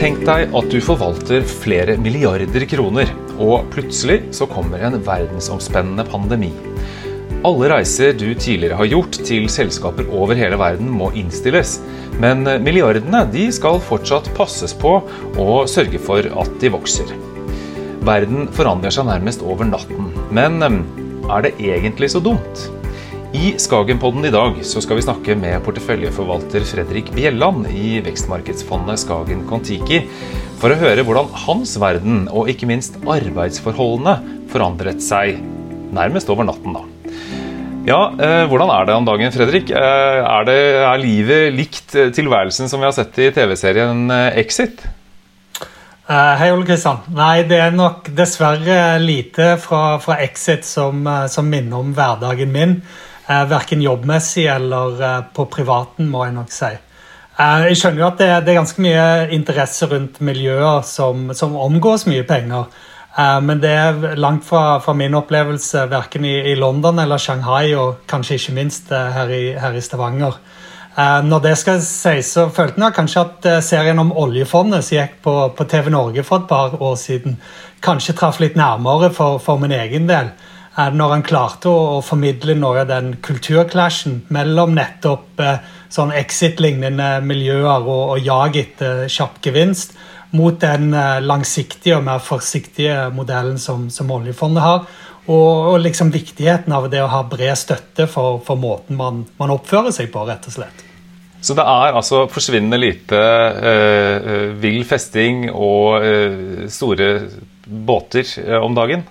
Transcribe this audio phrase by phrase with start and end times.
[0.00, 6.48] Tenk deg at du forvalter flere milliarder kroner, og plutselig så kommer en verdensomspennende pandemi.
[7.44, 11.76] Alle reiser du tidligere har gjort til selskaper over hele verden må innstilles.
[12.16, 14.96] Men milliardene de skal fortsatt passes på
[15.36, 17.12] og sørge for at de vokser.
[18.00, 20.14] Verden forandrer seg nærmest over natten.
[20.32, 20.64] Men
[21.28, 22.70] er det egentlig så dumt?
[23.30, 29.44] I Skagenpodden i dag så skal vi snakke med porteføljeforvalter Fredrik Bjelland i vekstmarkedsfondet Skagen
[29.46, 30.00] Kon-Tiki
[30.58, 34.16] for å høre hvordan hans verden, og ikke minst arbeidsforholdene,
[34.50, 35.38] forandret seg
[35.94, 36.74] nærmest over natten.
[36.74, 36.82] da.
[37.86, 39.70] Ja, eh, Hvordan er det om dagen, Fredrik?
[39.70, 44.10] Eh, er, det, er livet likt tilværelsen som vi har sett i TV-serien
[44.42, 44.82] Exit?
[46.10, 46.98] Uh, hei, Ole Kristian.
[47.14, 52.74] Nei, det er nok dessverre lite fra, fra Exit som, som minner om hverdagen min.
[53.30, 56.70] Eh, verken jobbmessig eller eh, på privaten, må jeg nok si.
[57.38, 59.04] Eh, jeg skjønner jo at det, det, er ganske mye
[59.36, 62.72] interesse rundt miljøer som, som omgås mye penger.
[63.42, 68.04] Men det er langt fra, fra min opplevelse verken i, i, London eller Shanghai, og
[68.08, 70.38] kanskje ikke minst her i, her i Stavanger.
[71.26, 75.34] Når det skal sies, så følte jeg kanskje at serien om oljefondet som gikk på,
[75.58, 77.34] på, TV Norge for et par år siden,
[77.82, 80.30] kanskje traff litt nærmere for, for min egen del
[80.94, 85.60] når han klarte å, å formidle noe av den kulturclashen mellom nettopp eh,
[85.92, 89.96] sånn exit-lignende miljøer og, og jag etter kjapp gevinst,
[90.36, 94.84] mot den eh, langsiktige og mer forsiktige modellen som, som oljefondet har.
[95.30, 99.52] Og, og, liksom viktigheten av det å ha bred støtte for, for måten man, man,
[99.54, 100.86] oppfører seg på, rett og slett.
[101.40, 107.10] Så det er altså forsvinnende lite eh, eh vill festing og eh, store
[107.64, 109.06] båter eh, om dagen?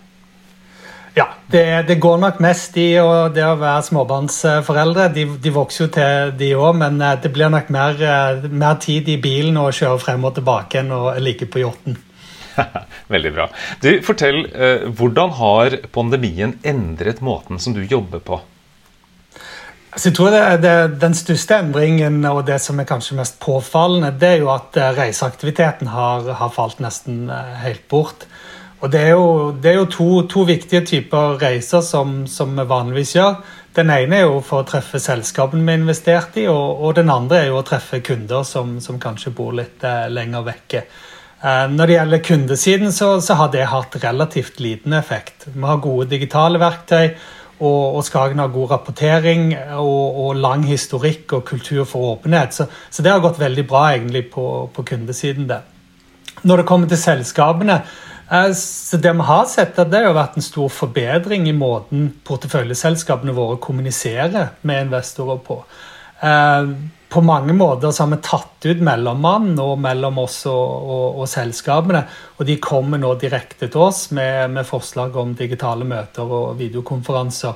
[1.20, 2.94] Ja, det, det, går nok mest i
[3.36, 5.10] det å være småbarnsforeldre.
[5.12, 8.78] De, de vokser jo til, de òg, men eh, det blir nok mer, eh, mer,
[8.80, 11.98] tid i bilen å kjøre frem og tilbake enn å ligge på yachten.
[13.14, 13.50] Veldig bra.
[13.84, 18.40] Du, Fortell, eh, hvordan har pandemien endret måten som du jobber på?
[19.90, 24.14] Altså, jeg tror det, det, Den største endringen og det som er kanskje mest påfallende,
[24.22, 27.26] det er jo at reiseaktiviteten har, har falt nesten
[27.66, 28.30] helt bort.
[28.80, 32.64] Og Det er jo, det er jo to, to, viktige typer reiser som, som, vi
[32.68, 33.42] vanligvis gjør.
[33.76, 37.12] Den ene er jo for å treffe selskapene vi har investert i, og, og, den
[37.12, 40.86] andre er jo å treffe kunder som, som kanskje bor litt eh, lenger vekke.
[41.44, 45.50] Eh, når det gjelder kundesiden, så, så, har det hatt relativt liten effekt.
[45.52, 47.12] Vi har gode digitale verktøy,
[47.60, 52.56] og, og Skagen har god rapportering og, og, lang historikk og kultur for åpenhet.
[52.56, 55.52] Så, så det har gått veldig bra egentlig på, på kundesiden.
[55.52, 55.60] det.
[56.48, 57.82] Når det kommer til selskapene,
[58.54, 63.58] så Det vi har sett, det har vært en stor forbedring i måten porteføljeselskapene våre
[63.58, 65.64] kommuniserer med investorer på.
[66.22, 66.70] Eh,
[67.10, 71.26] på mange måter så har vi tatt ut mellommannen og mellom oss og, og, og,
[71.32, 72.04] selskapene.
[72.38, 77.56] Og de kommer nå direkte til oss med, med forslag om digitale møter og videokonferanser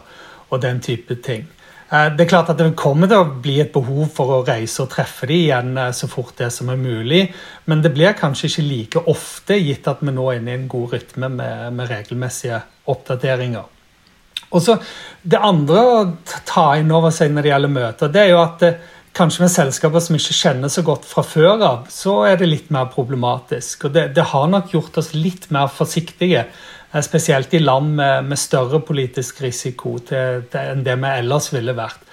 [0.50, 1.46] og den type ting.
[1.94, 4.82] Eh, det er klart at det kommer til å bli et behov for å reise
[4.84, 7.28] og treffe dem igjen eh, så fort det som er mulig,
[7.70, 10.72] men det blir kanskje ikke like ofte, gitt at vi nå er inne i en
[10.72, 13.70] god rytme med, med regelmessige oppdateringer.
[14.54, 14.78] Og så
[15.24, 16.02] Det andre å
[16.46, 18.82] ta inn over seg når det gjelder møter, det er jo at eh,
[19.14, 22.72] kanskje med selskaper som ikke kjenner så godt fra før av, så er det litt
[22.74, 23.86] mer problematisk.
[23.86, 26.48] Og det, det har nok gjort oss litt mer forsiktige
[27.02, 31.74] spesielt i land med, med større politisk risiko til, til, enn det vi ellers ville
[31.74, 32.04] vært.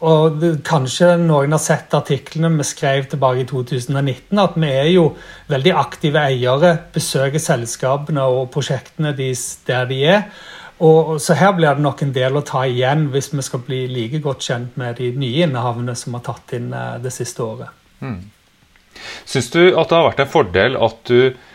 [0.00, 4.88] Og det, Kanskje noen har sett artiklene vi skrev tilbake i 2019, at vi er
[4.94, 5.10] jo
[5.50, 10.24] veldig aktive eiere, besøker selskapene og prosjektene deres der de er.
[10.80, 13.82] Og, så her blir det nok en del å ta igjen hvis vi skal bli
[13.92, 17.76] like godt kjent med de nye innehavene som har tatt inn eh, det siste året.
[18.00, 18.22] Mm.
[19.28, 21.49] Syns du at det har vært en fordel at du Eh,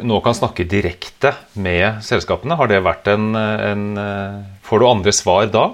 [0.00, 2.56] nå kan snakke direkte med selskapene.
[2.56, 5.66] Har det vært en, en eh, Får du andre svar da?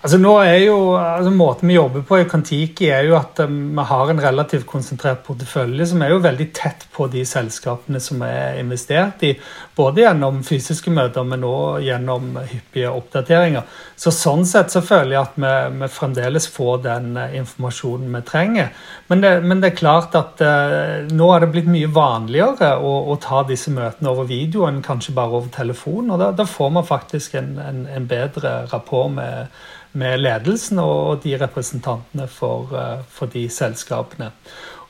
[0.00, 3.56] Altså nå er jo, altså Måten vi jobber på i Kantiki, er jo at um,
[3.76, 8.22] vi har en relativt konsentrert portefølje som er jo veldig tett på de selskapene som
[8.24, 9.34] er investert i.
[9.76, 13.66] Både gjennom fysiske møter, men òg gjennom hyppige oppdateringer.
[13.92, 15.52] Så Sånn sett så føler jeg at vi,
[15.82, 18.72] vi fremdeles får den uh, informasjonen vi trenger.
[19.12, 22.92] Men det, men det er klart at eh, nå er det blitt mye vanligere å,
[23.10, 26.12] å, ta disse møtene over video enn kanskje bare over telefon.
[26.14, 29.50] Og da, da får man faktisk en, en, en bedre rapport med
[29.98, 34.30] med ledelsen og de representantene for, eh, for de selskapene.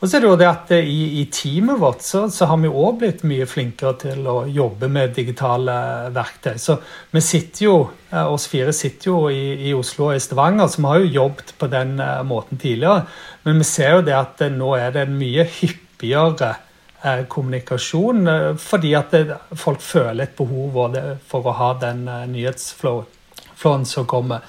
[0.00, 2.70] Og så er det jo det at I, i teamet vårt så, så har vi
[2.73, 5.75] òg blitt mye flinkere til å jobbe med digitale
[6.17, 6.56] verktøy.
[6.56, 6.79] Så
[7.12, 7.75] vi sitter jo,
[8.11, 11.14] eh, oss fire sitter jo i, i Oslo og i Stavanger, så vi har jo
[11.19, 13.05] jobbet på den måten tidligere.
[13.44, 16.55] Men vi ser jo det at nå er det en mye hyppigere
[17.02, 19.14] eh, kommunikasjon, eh, fordi at
[19.56, 20.99] folk føler et behov
[21.29, 24.44] for å ha den eh, nyhetsflowen som kommer.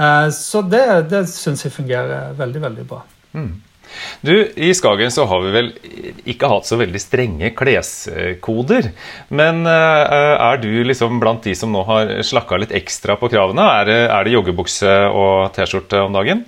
[0.00, 3.02] Eh, så det, det syns jeg fungerer veldig, veldig bra.
[3.36, 3.50] Mm.
[4.22, 5.70] Du, I Skagen så har vi vel
[6.30, 8.92] ikke hatt så veldig strenge kleskoder.
[9.34, 13.66] Men uh, er du liksom blant de som nå har slakka litt ekstra på kravene?
[13.80, 16.44] Er det, er det joggebukse og T-skjorte om dagen?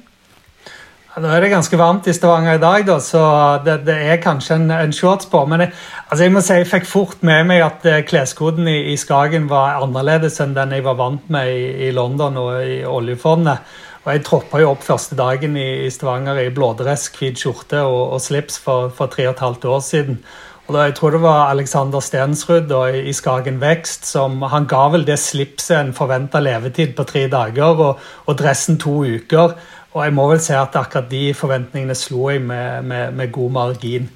[1.12, 3.22] Nå er det ganske varmt i Stavanger i dag, da, så
[3.66, 5.42] det, det er kanskje en, en, shorts på.
[5.44, 5.72] Men jeg,
[6.06, 9.44] altså jeg må si jeg fikk fort med meg at uh, kleskoden i, i, Skagen
[9.50, 13.60] var annerledes enn den jeg var vant med i, i London og i oljefondet.
[14.02, 18.24] Og Jeg troppa jo opp første dagen i, Stavanger i blådress, hvit skjorte og, og,
[18.24, 20.18] slips for, for tre og et halvt år siden.
[20.64, 24.88] Og da, Jeg tror det var Alexander Stensrud da, i Skagen Vekst som han ga
[24.96, 29.58] vel det slipset en forventa levetid på tre dager, og, og, dressen to uker.
[29.92, 33.50] Og jeg må vel si at akkurat de forventningene slo jeg med, med, med god
[33.58, 34.08] margin.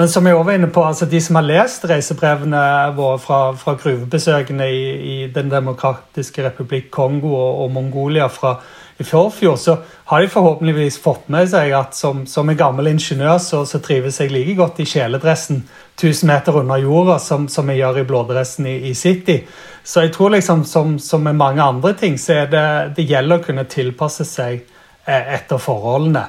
[0.00, 2.60] Men som jeg var inne på, altså de som har lest reisebrevene
[2.96, 8.54] våre fra, fra gruvebesøkene i, i, Den demokratiske republikk Kongo og, og Mongolia fra
[9.00, 9.76] i forfjor, så
[10.10, 14.20] har de forhåpentligvis fått med seg at som, som en gammel ingeniør så, så, trives
[14.20, 15.62] jeg like godt i kjeledressen
[15.96, 19.38] 1000 meter under jorda som, som jeg gjør i blådressen i, i, City.
[19.84, 22.66] Så jeg tror liksom som, som, med mange andre ting, så er det,
[22.96, 24.64] det gjelder å kunne tilpasse seg
[25.10, 26.26] etter forholdene.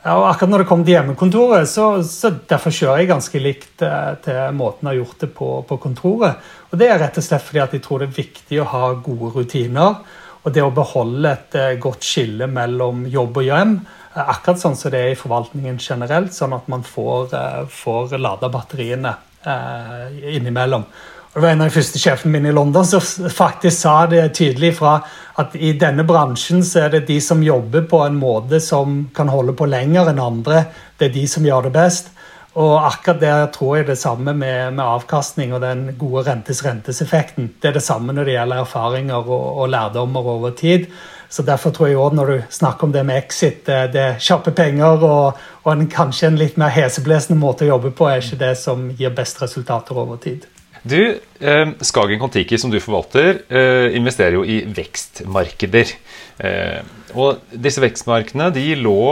[0.00, 4.14] Og akkurat når det kommer til hjemmekontoret, så, så derfor kjører jeg ganske likt eh,
[4.24, 6.48] til måten jeg har gjort det på, på kontoret.
[6.70, 8.84] Og det er rett og slett fordi at jeg tror det er viktig å ha
[9.04, 10.00] gode rutiner.
[10.40, 13.76] Og det å beholde et eh, godt skille mellom jobb og hjem,
[14.14, 18.16] eh, akkurat sånn som det er i forvaltningen generelt, sånn at man får, eh, får
[18.16, 19.12] lada batteriene
[19.44, 20.88] eh, innimellom.
[21.32, 24.72] Det var En av de første sjefene mine i London som faktisk sa det tydelig
[24.80, 24.96] fra
[25.38, 29.30] at i denne bransjen så er det de som jobber på en måte som kan
[29.30, 30.64] holde på lenger enn andre,
[30.98, 32.10] det er de som gjør det best.
[32.58, 37.52] Og akkurat der tror jeg det samme med, med avkastning og den gode rentes-rentes-effekten.
[37.62, 40.90] Det er det samme når det gjelder erfaringer og, og lærdommer over tid.
[41.30, 44.18] Så Derfor tror jeg også når du snakker om det med exit, det, det er
[44.18, 48.18] kjappe penger og, og en, kanskje en litt mer heseblesende måte å jobbe på, er
[48.18, 50.50] ikke det som gir best resultater over tid.
[50.82, 55.92] Du, eh, Skagen Kon-Tiki, som du forvalter, eh, investerer jo i vekstmarkeder.
[56.40, 56.80] Eh,
[57.14, 59.02] og disse vekstmarkedene de lå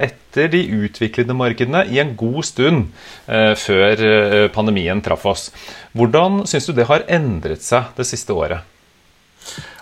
[0.00, 2.86] etter de utviklede markedene i en god stund
[3.28, 5.50] før pandemien traff oss.
[5.94, 8.64] Hvordan syns du det har endret seg det siste året?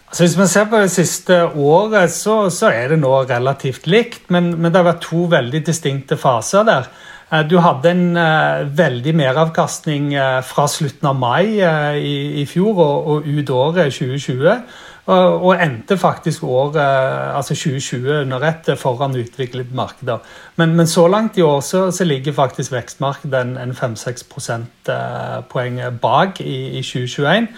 [0.09, 4.25] Altså hvis man ser på det siste året, så, så er det nå relativt likt.
[4.33, 6.89] Men, men, det har vært to veldig distinkte faser der.
[7.29, 13.51] Du hadde en uh, veldig meravkastning uh, fra slutten av mai i, fjor og, ut
[13.53, 14.63] året 2020.
[15.09, 20.25] Og, og endte faktisk året altså 2020 under ett foran utviklede markeder.
[20.57, 25.81] Men, men, så langt i år så, så ligger faktisk vekstmarkedet en, en 5-6 prosentpoeng
[26.01, 27.49] bak i, i 2021.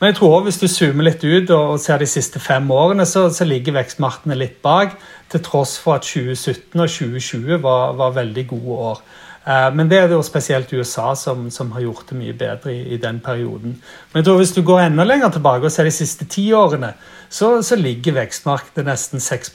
[0.00, 3.04] Men jeg tror også hvis du zoomer litt ut og, ser de siste fem årene,
[3.06, 4.96] så, så ligger vekstmarkedene litt bak.
[5.30, 9.02] Til tross for at 2017 og 2020 var, var veldig gode år.
[9.44, 12.80] Eh, men det er jo spesielt USA som, som har gjort det mye bedre i,
[12.96, 13.76] i, den perioden.
[14.12, 16.94] Men jeg tror hvis du går enda lenger tilbake og ser de siste ti årene,
[17.28, 19.52] så, så ligger vekstmarkedet nesten 6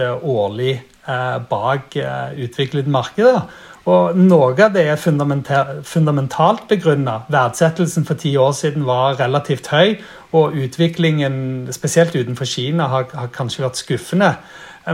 [0.00, 3.44] eh, årlig eh, bak eh, utviklede markeder.
[3.86, 7.20] Og Noe av det er fundamentalt begrunna.
[7.30, 10.00] Verdsettelsen for ti år siden var relativt høy,
[10.34, 14.32] og utviklingen, spesielt utenfor Kina, har, har kanskje vært skuffende.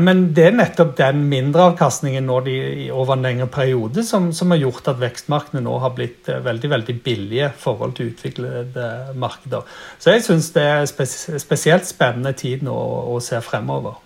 [0.01, 2.55] Men det er nettopp den mindreavkastningen de,
[2.97, 6.71] over en lengre periode som, som, har gjort at vekstmarkedene nå har blitt eh, veldig
[6.73, 8.87] veldig billige i forhold til utviklede
[9.21, 9.69] markeder.
[10.01, 12.73] Så jeg syns det er spesielt spennende tid nå
[13.13, 14.01] å se fremover.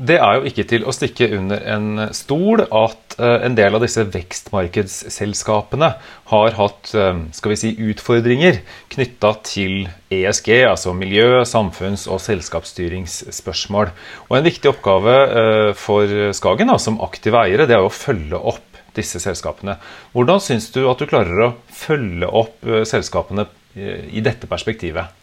[0.00, 3.82] Det er jo ikke til å stikke under en stol at eh, en del av
[3.84, 5.90] disse vekstmarkedsselskapene
[6.30, 8.62] har hatt eh, skal vi si, utfordringer
[8.94, 13.92] knytta til ESG, altså miljø-, samfunns- og selskapsstyringsspørsmål.
[14.30, 18.40] Og En viktig oppgave eh, for Skagen da, som aktive eiere det er å følge
[18.40, 19.76] opp disse selskapene.
[20.16, 25.19] Hvordan syns du at du klarer å følge opp selskapene i dette perspektivet?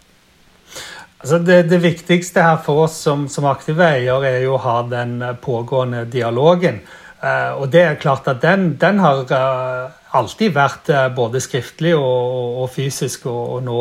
[1.17, 4.81] Altså det, det, viktigste her for oss som, som aktive eier er jo å ha
[4.85, 6.83] den eh, pågående dialogen.
[7.17, 11.95] Uh, og det er klart at den, den har uh, alltid vært uh, både skriftlig
[11.97, 13.79] og, og fysisk, og, og nå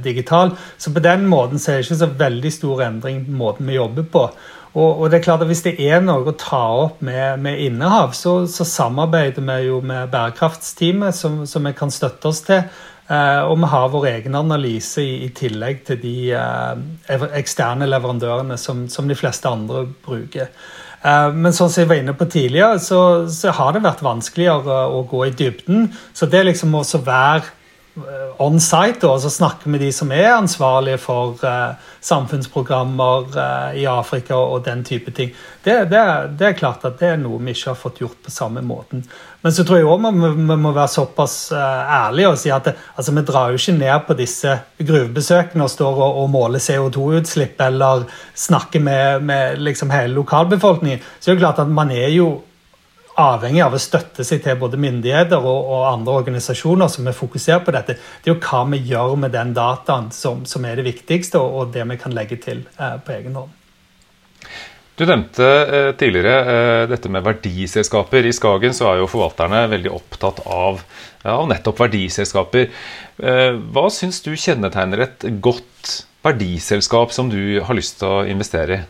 [0.00, 0.54] digital.
[0.80, 4.08] Så på den måten så er det ikke så veldig stor endring måten vi jobber
[4.08, 4.24] på.
[4.72, 8.14] Og, det er klart at Hvis det er noe å ta opp med, med innehav,
[8.16, 12.64] så, så, samarbeider vi jo med bærekraftsteamet, som, som vi kan støtte oss til.
[13.10, 18.56] Uh, og vi har vår egen analyse i, i tillegg til de eh, eksterne leverandørene
[18.60, 20.52] som, som, de fleste andre bruker.
[21.02, 25.00] Men sånn som jeg var inne på tidligere, så, så har det vært vanskeligere å
[25.10, 25.88] gå i dybden.
[26.14, 27.61] Så det liksom å være Eh,
[28.40, 34.38] on site og snakke med de som er ansvarlige for uh, samfunnsprogrammer uh, i Afrika
[34.38, 35.34] og den type ting.
[35.62, 36.04] Det, det,
[36.38, 39.04] det, er klart at det er noe vi ikke har fått gjort på samme måten.
[39.42, 42.70] Men så tror jeg også vi, vi må være såpass uh, ærlige og si at
[42.70, 46.64] det, altså, vi drar jo ikke ned på disse gruvebesøkene og står og, og måler
[46.64, 48.06] CO2-utslipp eller
[48.46, 51.04] snakker med, med liksom hele lokalbefolkningen.
[51.20, 52.32] Så det er klart at man er jo
[53.20, 57.64] avhengig av å støtte seg til både myndigheter og, og, andre organisasjoner som er fokusert
[57.66, 57.96] på dette.
[57.96, 61.58] Det er jo hva vi gjør med den dataen som, som er det viktigste, og,
[61.58, 63.58] og, det vi kan legge til eh, på egen hånd.
[64.96, 68.28] Du nevnte eh, tidligere eh, dette med verdiselskaper.
[68.28, 70.82] I Skagen så er jo forvalterne veldig opptatt av,
[71.24, 72.68] av nettopp verdiselskaper.
[73.18, 78.78] Eh, hva syns du kjennetegner et godt verdiselskap som du har lyst til å investere
[78.78, 78.82] i?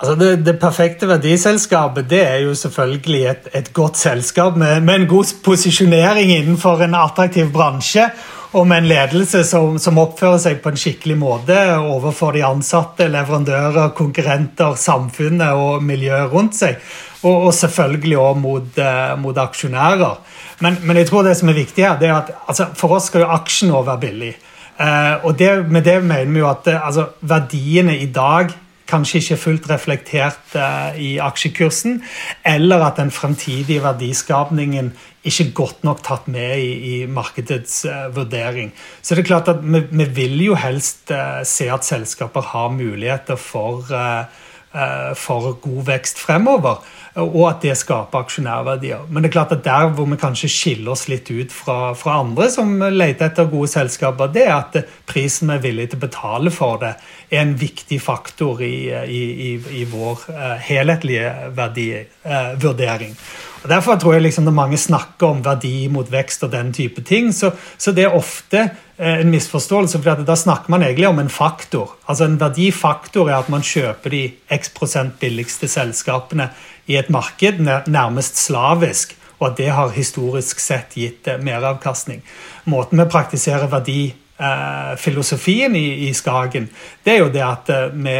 [0.00, 5.02] Altså det, det, perfekte verdiselskapet det er jo selvfølgelig et, et godt selskap med, med,
[5.02, 8.06] en god posisjonering innenfor en attraktiv bransje.
[8.56, 13.06] Og med en ledelse som, som, oppfører seg på en skikkelig måte overfor de ansatte,
[13.12, 16.80] leverandører, konkurrenter, samfunnet og miljøet rundt seg.
[17.20, 20.16] Og, og selvfølgelig òg mot, uh, mot, aksjonærer.
[20.64, 23.12] Men, men, jeg tror det som er viktig her, det er at altså, for oss
[23.12, 24.32] skal jo aksjen òg være billig.
[24.80, 28.50] Eh, og det, med det mener vi jo at uh, altså, verdiene i dag
[28.90, 32.00] kanskje ikke fullt reflektert uh, i aksjekursen,
[32.46, 34.92] eller at den fremtidige verdiskapningen
[35.26, 38.74] ikke godt nok tatt med i, i markedets uh, vurdering.
[39.02, 42.72] Så det er klart at vi, vi vil jo helst uh, se at selskaper har
[42.74, 43.84] muligheter for
[45.18, 46.84] for god vekst fremover,
[47.18, 49.08] og at det skaper aksjonærverdier.
[49.10, 52.20] Men det er klart at der hvor vi kanskje skiller oss litt ut fra, fra
[52.22, 54.78] andre som leter etter gode selskaper, det er at
[55.10, 56.94] prisen vi er villig til å betale for det,
[57.30, 63.16] er en viktig faktor i, i, i, i vår uh, helhetlige verdivurdering.
[63.60, 67.02] Og Derfor tror jeg liksom når mange snakker om verdi mot vekst og den type
[67.06, 68.68] ting, så, så det er ofte
[69.00, 70.02] en misforståelse.
[70.02, 71.96] for Da snakker man egentlig om en faktor.
[72.08, 76.50] Altså En verdifaktor er at man kjøper de x prosent billigste selskapene
[76.86, 82.20] i et marked, nærmest slavisk og at det har historisk sett gitt meravkastning.
[82.68, 86.68] Måten vi praktiserer verdifilosofien eh, i, Skagen,
[87.04, 88.16] det er jo det at eh, vi,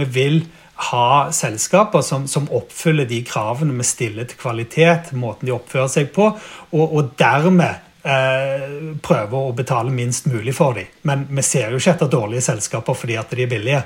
[0.00, 0.46] vi vil
[0.90, 6.12] ha selskaper som, som, oppfyller de kravene vi stiller til kvalitet, måten de oppfører seg
[6.16, 6.38] på,
[6.72, 8.64] og, og dermed eh,
[9.04, 10.88] prøve å betale minst mulig for dem.
[11.08, 13.84] Men vi ser jo ikke etter dårlige selskaper fordi at de er billige.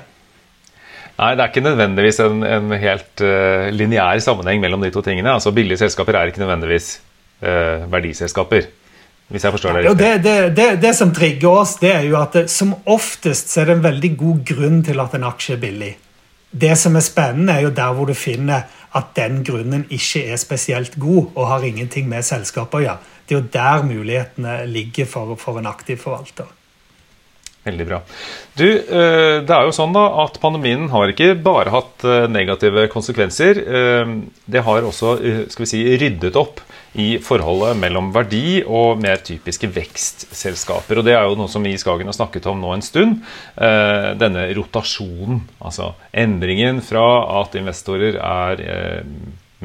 [1.19, 5.33] Nei, det er ikke nødvendigvis en, en helt uh, lineær sammenheng mellom de to tingene.
[5.35, 6.93] Altså Billige selskaper er ikke nødvendigvis
[7.43, 8.69] uh, verdiselskaper.
[9.29, 9.99] Hvis jeg forstår det riktig.
[9.99, 13.67] Det, det, det, det, som trigger oss, det er jo at som oftest så er
[13.69, 15.91] det en veldig god grunn til at en aksje er billig.
[16.49, 18.65] Det som er spennende, er jo der hvor du finner
[18.97, 23.13] at den grunnen ikke er spesielt god og har ingenting med selskapet å gjøre.
[23.29, 26.49] Det er jo der mulighetene ligger for, for en aktiv forvalter.
[27.69, 27.99] Veldig bra.
[28.55, 32.87] Du, eh, det er jo sånn da at Pandemien har ikke bare hatt eh, negative
[32.91, 33.59] konsekvenser.
[33.59, 34.13] Eh,
[34.47, 35.17] det har også
[35.51, 36.63] skal vi si, ryddet opp
[36.99, 41.01] i forholdet mellom verdi og mer typiske vekstselskaper.
[41.01, 43.19] Og Det er jo noe som vi i Skagen har snakket om nå en stund.
[43.59, 45.43] Denne rotasjonen.
[45.61, 47.05] Altså endringen fra
[47.43, 48.65] at investorer er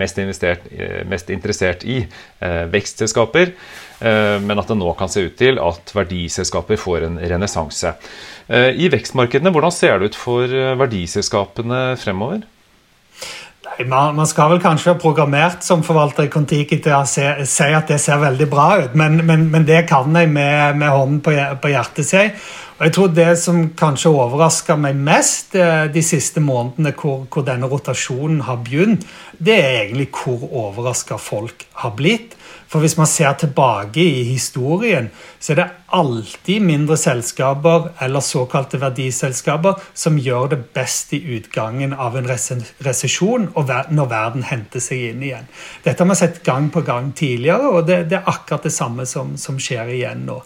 [0.01, 0.19] mest,
[1.07, 2.01] mest interessert i
[2.41, 3.53] vekstselskaper
[4.05, 7.95] Eh, men at det nå kan se ut til at verdiselskaper får en renessanse.
[8.49, 12.45] Eh, I vekstmarkedene, hvordan ser det ut for eh, verdiselskapene fremover?
[13.89, 17.89] Man, skal vel kanskje ha programmert som forvalter i Kon-Tiki til å se, si at
[17.91, 21.33] det ser veldig bra ut, men, men, men det kan jeg med, med hånden på,
[21.63, 22.23] på hjertet si.
[22.75, 27.69] Og jeg tror Det som kanskje overraska meg mest de siste månedene, hvor, hvor denne
[27.71, 29.07] rotasjonen har begynt,
[29.39, 32.35] det er egentlig hvor overraska folk har blitt.
[32.75, 35.07] For hvis man ser tilbake i historien,
[35.39, 41.95] så er det alltid mindre selskaper eller såkalte verdiselskaper som gjør det best i utgangen
[41.95, 45.47] av en resesjon og når verden henter seg inn igjen.
[45.85, 49.07] Dette har vi sett gang på gang tidligere, og det, det er akkurat det samme
[49.07, 50.41] som, som, skjer igjen nå.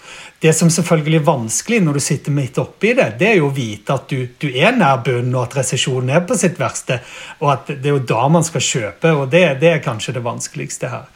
[0.44, 3.56] Det som selvfølgelig er vanskelig når du sitter midt oppi det, det er jo å
[3.56, 7.00] vite at du, du er nær bunnen, og at resesjonen er på sitt verste,
[7.40, 10.26] og at det er jo da man skal kjøpe, og det, det er kanskje det
[10.28, 11.08] vanskeligste her.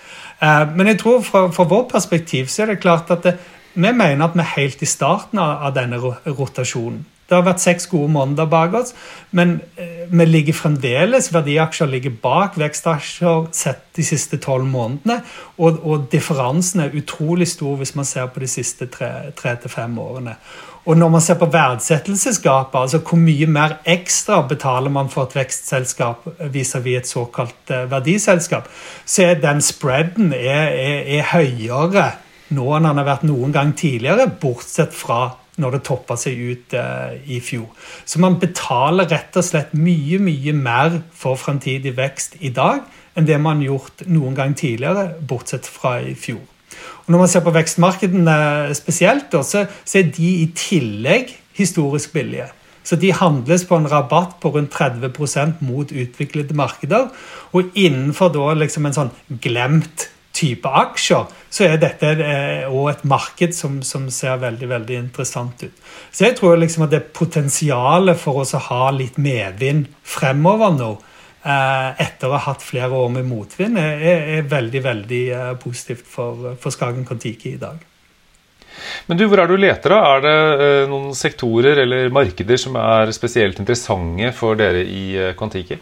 [0.42, 3.36] Eh, men jeg tror fra, fra vårt perspektiv så er det klart at det,
[3.74, 7.06] vi mener at vi er helt i starten av denne rotasjonen.
[7.32, 8.90] Det har vært seks gode måneder bak oss,
[9.32, 15.22] men eh, vi ligger fremdeles Verdiaksjer ligger bak vekstaksjer sett de siste tolv månedene.
[15.56, 19.96] Og, og, differansen er utrolig stor hvis man ser på de siste tre til fem
[20.02, 20.36] årene.
[20.82, 25.36] Og når man ser på verdsettelsesgapet, altså hvor mye mer ekstra betaler man for et
[25.38, 28.66] vekstselskap vis-à-vis et såkalt eh, verdiselskap,
[29.06, 32.08] så er den spreaden er, er, er høyere
[32.52, 35.22] nå enn den har vært noen gang tidligere, bortsett fra
[35.62, 37.68] når det toppa seg ut eh, i fjor.
[38.04, 42.82] Så man betaler rett og slett mye, mye mer for fremtidig vekst i dag
[43.14, 46.42] enn det man har gjort noen gang tidligere, bortsett fra i fjor.
[47.04, 49.66] Og når man ser på vekstmarkedene spesielt, så,
[49.98, 52.48] er de i tillegg historisk billige.
[52.82, 57.10] Så de handles på en rabatt på rundt 30% mot utviklede markeder.
[57.52, 62.08] Og innenfor da liksom en sånn glemt type aksjer, så er dette
[62.70, 65.82] òg eh, et marked som, som, ser veldig veldig interessant ut.
[66.10, 70.92] Så jeg tror liksom at det potensialet for oss å ha litt medvind fremover nå,
[71.44, 74.02] etter å ha hatt flere år med motvind, er,
[74.38, 77.80] er veldig veldig eh, positivt for, for Skagen Kon-Tiki i dag.
[79.06, 79.92] Men du, Hvor er du leter?
[79.92, 80.00] da?
[80.14, 85.80] Er det eh, noen sektorer eller markeder som er spesielt interessante for dere i Kon-Tiki?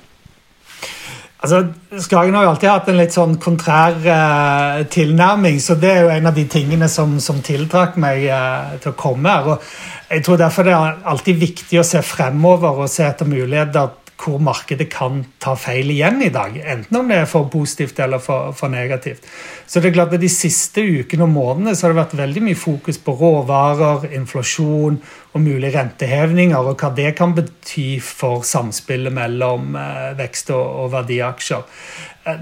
[1.40, 1.62] Altså,
[1.98, 6.10] Skagen har jo alltid hatt en litt sånn kontrær eh, tilnærming, så det er jo
[6.12, 9.48] en av de tingene som, som tiltrakk meg eh, til å komme her.
[9.54, 13.88] og jeg tror Derfor det er alltid viktig å se fremover og se etter muligheter
[14.20, 16.56] hvor markedet kan ta feil igjen i dag.
[16.60, 19.24] Enten om det er for positivt eller for, for negativt.
[19.66, 22.44] Så det er klart at De siste ukene og månedene så har det vært veldig
[22.48, 25.00] mye fokus på råvarer, inflasjon
[25.30, 31.66] og mulige rentehevninger, og hva det kan bety for samspillet mellom eh, vekst og, verdiaksjer.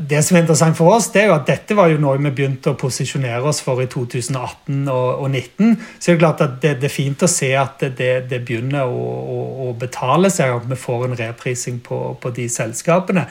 [0.08, 2.32] Det som er interessant for oss, det er jo at dette var jo noe vi
[2.34, 5.76] begynte å posisjonere oss for i 2018 og, 2019.
[5.98, 8.88] Så det er klart at det, det, er fint å se at det, det begynner
[8.88, 9.04] å,
[9.36, 9.36] å,
[9.68, 13.28] å, betale seg, at vi får en reprising på, på, de selskapene.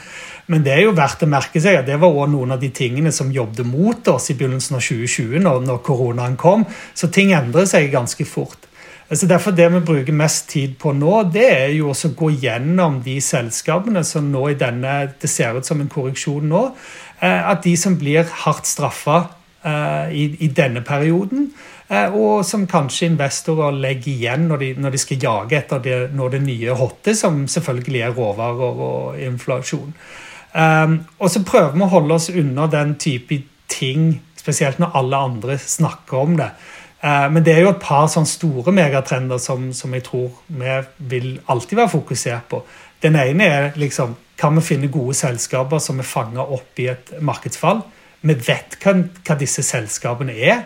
[0.48, 2.70] Men det er jo verdt å merke seg at det var også noen av de
[2.74, 6.64] tingene som jobbet mot oss i begynnelsen av 2020, når, når koronaen kom.
[6.94, 8.67] Så ting endrer seg ganske fort.
[9.08, 13.00] Altså derfor Det vi bruker mest tid på nå, det er jo å gå gjennom
[13.04, 16.62] de selskapene som nå i denne Det ser ut som en korreksjon nå.
[17.20, 19.16] Eh, at de som blir hardt straffa
[19.64, 21.48] eh, i, i, denne perioden,
[21.88, 25.96] eh, og som kanskje investorer legger igjen når de, når de skal jage etter det,
[26.14, 29.90] når det nye hotte, som selvfølgelig er råvarer og inflasjon.
[30.58, 33.36] Og så prøver vi å holde oss unna den type
[33.68, 36.48] ting, spesielt når alle andre snakker om det.
[37.00, 40.78] Eh, men det er jo et par sånn store megatrender som, som, jeg tror vi
[41.12, 42.62] vil alltid være fokusert på.
[43.02, 47.08] Den ene er liksom Kan vi finne gode selskaper som er fanga opp i et
[47.26, 47.80] markedsfall?
[48.22, 48.92] Vi vet hva,
[49.26, 50.60] hva disse selskapene er.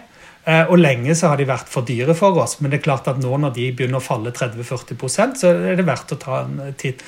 [0.45, 3.09] Eh, og lenge så har de vært for dyre for oss, men det er klart
[3.09, 6.75] at nå når de begynner å falle 30-40% så er det verdt å ta en
[6.77, 7.01] titt.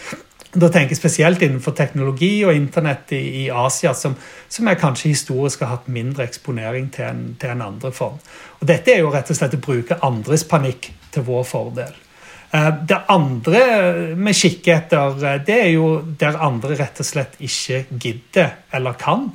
[0.54, 4.14] Da tenker jeg spesielt innenfor teknologi og internett i, i Asia, som,
[4.48, 8.20] som jeg kanskje historisk har hatt mindre eksponering til en, til en andre form.
[8.60, 11.94] Og Dette er jo rett og slett å bruke andres panikk til vår fordel.
[12.54, 13.62] Eh, det andre
[14.14, 15.88] vi kikker etter, eh, det er jo
[16.20, 19.32] der andre rett og slett ikke gidder eller kan.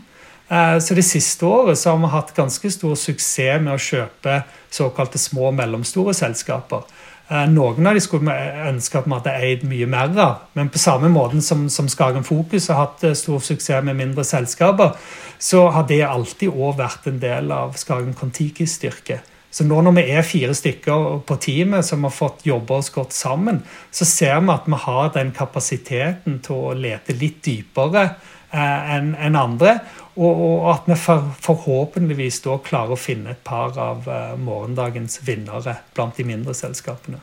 [0.49, 4.43] Eh, så Det siste året så har vi hatt ganske stor suksess med å kjøpe
[4.71, 6.87] såkalte små og mellomstore selskaper.
[7.29, 10.45] Eh, noen av de skulle vi ønske at vi hadde eid mye mer av.
[10.57, 14.25] Men på samme måte som, som Skagen Fokus har hatt eh, stor suksess med mindre
[14.25, 14.95] selskaper,
[15.37, 19.21] så har det alltid òg vært en del av Skagen Kon-Tikis styrke.
[19.53, 23.13] Så nå når vi er fire stykker på teamet som har fått jobbe oss godt
[23.17, 23.63] sammen,
[23.93, 29.13] så ser vi at vi har den kapasiteten til å lete litt dypere eh, enn
[29.17, 29.79] en andre.
[30.17, 35.21] Og, og, at vi for, forhåpentligvis da klarer å finne et par av uh, morgendagens
[35.27, 37.21] vinnere blant de mindre selskapene.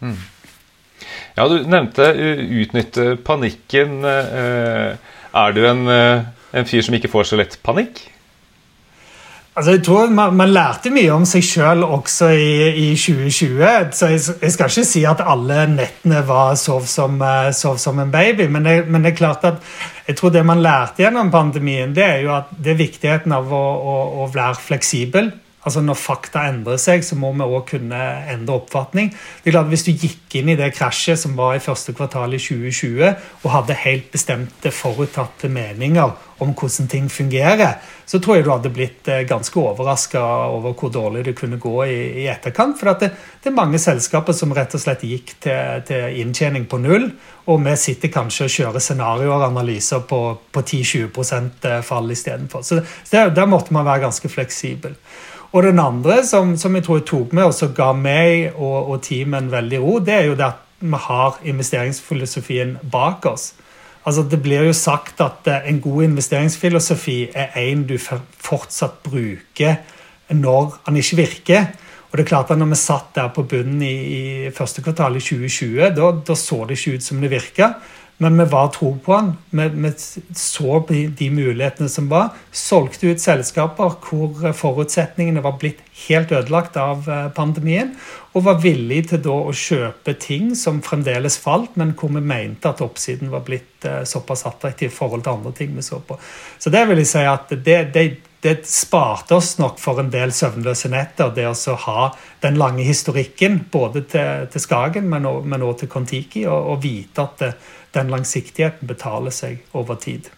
[0.00, 0.18] Mm.
[1.36, 4.02] Ja, Du nevnte uh, utnytte panikken.
[4.04, 4.98] Uh,
[5.34, 8.04] er du en, en fyr som ikke får så lett panikk?
[9.54, 13.92] Altså, jeg tror man, man, lærte mye om seg sjøl også i, i, 2020.
[13.94, 17.22] Så jeg, jeg, skal ikke si at alle nettene var sov som,
[17.54, 19.62] sov som en baby, men det, men det, er klart at
[20.08, 23.54] jeg tror det man lærte gjennom pandemien, det er jo at det er viktigheten av
[23.54, 23.64] å,
[23.94, 25.30] å, å være fleksibel
[25.64, 28.00] Altså Når fakta endrer seg, så må vi òg kunne
[28.30, 29.10] endre oppfatning.
[29.42, 32.36] Det er klart Hvis du gikk inn i det krasjet som var i første kvartal
[32.36, 38.44] i 2020, og hadde helt bestemte, forutatte meninger om hvordan ting fungerer, så tror jeg
[38.44, 40.20] du hadde blitt eh, ganske overraska
[40.52, 42.76] over hvor dårlig det kunne gå i, i etterkant.
[42.80, 46.80] For det, det, er mange selskaper som rett og slett gikk til, til inntjening på
[46.82, 47.08] null,
[47.48, 50.20] og vi sitter kanskje og kjører scenarioer og analyser på,
[50.52, 52.66] på 10-20 eh, fall istedenfor.
[52.66, 54.98] Så der, der måtte man være ganske fleksibel.
[55.54, 58.90] Og den andre som, som jeg tror jeg tok med og som ga meg og,
[58.90, 63.52] og teamet veldig ro, det er jo det at vi har investeringsfilosofien bak oss.
[64.04, 69.78] Altså, det blir jo sagt at eh, en god investeringsfilosofi er en du fortsatt bruker
[70.34, 71.70] når den ikke virker.
[72.10, 75.16] Og det er klart at når vi satt der på bunnen i, i første kvartal
[75.16, 77.70] i 2020, da, da, så det ikke ut som det virka.
[78.22, 79.32] Men vi var tro på den.
[79.50, 79.90] Vi, vi,
[80.38, 82.28] så de mulighetene som var.
[82.54, 87.90] Solgte ut selskaper hvor forutsetningene var blitt helt ødelagt av eh, pandemien.
[88.34, 92.70] Og var villige til da å kjøpe ting som fremdeles falt, men hvor vi mente
[92.70, 96.18] at oppsiden var blitt eh, såpass attraktiv i forhold til andre ting vi så på.
[96.58, 98.06] Så det vil jeg si at det, det
[98.44, 102.10] det sparte oss nok for en del søvnløse netter, det å ha
[102.44, 107.40] den lange historikken både til, til Skagen, men også til Kon-Tiki, og, og, vite at
[107.40, 107.52] det,
[107.96, 110.28] den langsiktigheten betaler seg over tid.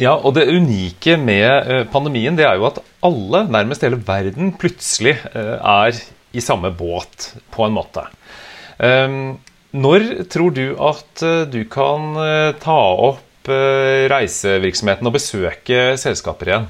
[0.00, 4.54] Ja, og Det unike med eh, pandemien det er jo at alle, nærmest hele verden,
[4.56, 6.00] plutselig eh, er
[6.36, 8.08] i samme båt, på en måte.
[8.80, 9.36] Ehm,
[9.76, 12.16] når tror du at eh, du kan
[12.60, 12.80] ta
[13.12, 16.66] opp Eh, reisevirksomheten og besøke selskaper igjen?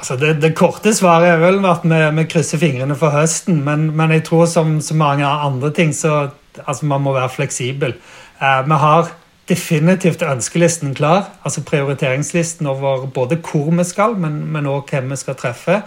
[0.00, 3.60] Altså det, det, korte svaret er vel at vi, vi krysser fingrene for høsten.
[3.66, 6.30] Men, men jeg tror som så mange andre ting så
[6.64, 7.94] altså man må være fleksibel.
[8.40, 9.12] Eh, vi har
[9.50, 11.30] definitivt ønskelisten klar.
[11.44, 15.82] altså Prioriteringslisten over både hvor vi skal, men, men også hvem vi skal treffe.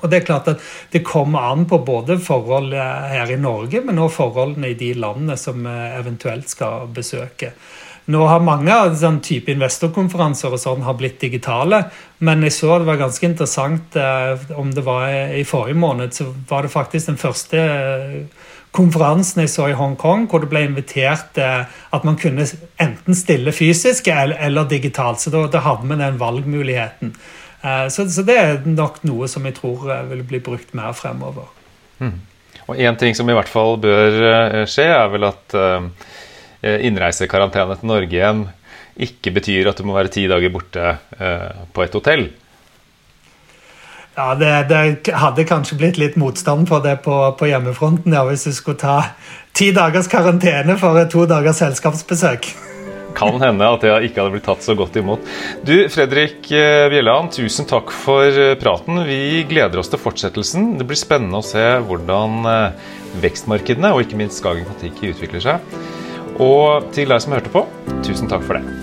[0.00, 0.60] Og Det er klart at
[0.92, 5.36] det kommer an på både forhold her i Norge, men også forholdene i de landene
[5.36, 7.52] som vi eventuelt skal besøke.
[8.10, 11.84] Nå har mange av sånn type investorkonferanser og sånn har blitt digitale,
[12.26, 15.06] men jeg så det var ganske interessant eh, om det var
[15.38, 20.26] i forrige måned, så var det faktisk den første eh, konferansen jeg så i Hongkong,
[20.26, 21.62] hvor det ble invitert eh,
[21.94, 22.48] at man kunne
[22.82, 25.22] enten stille fysisk eller, digitalt.
[25.22, 27.14] Så da, hadde vi den valgmuligheten.
[27.94, 31.46] Så, det er nok noe som jeg tror vil bli brukt mer fremover.
[32.02, 32.16] Mm.
[32.66, 35.54] Og én ting som i hvert fall bør skje, er vel at
[36.62, 38.44] innreisekarantene til Norge igjen
[39.00, 42.26] ikke betyr at du må være ti dager borte eh, på et hotell.
[44.12, 48.44] Ja, det, det, hadde kanskje blitt litt motstand for det på, på hjemmefronten ja, hvis
[48.44, 48.98] du skulle ta
[49.56, 52.50] ti dagers karantene for to dagers selskapsbesøk.
[53.16, 55.24] Kan hende at det ikke hadde blitt tatt så godt imot.
[55.64, 59.00] Du, Fredrik eh, Bjelland, tusen takk for praten.
[59.08, 60.74] Vi gleder oss til fortsettelsen.
[60.80, 62.44] Det blir spennende å se hvordan
[63.24, 65.74] vekstmarkedene og ikke minst Skagen Fatiki utvikler seg.
[66.40, 67.66] Og til deg som hørte på,
[68.06, 68.82] tusen takk for det.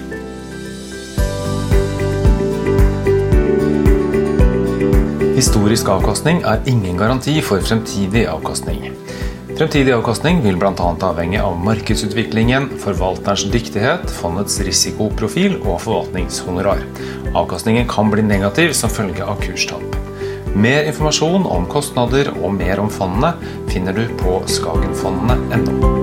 [5.40, 8.90] Historisk avkastning er ingen garanti for fremtidig avkastning.
[9.60, 10.74] Fremtidig avkastning vil bl.a.
[11.08, 16.84] avhenge av markedsutviklingen, forvalterens dyktighet, fondets risikoprofil og forvaltningshonorar.
[17.40, 20.00] Avkastningen kan bli negativ som følge av kurstap.
[20.56, 23.36] Mer informasjon om kostnader og mer om fondene
[23.72, 25.99] finner du på skagenfondene.no.